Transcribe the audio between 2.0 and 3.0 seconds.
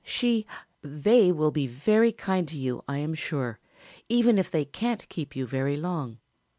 kind to you, I